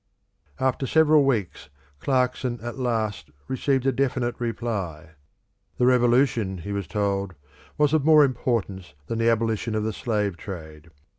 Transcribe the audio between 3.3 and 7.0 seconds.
received a definite reply. The Revolution, he was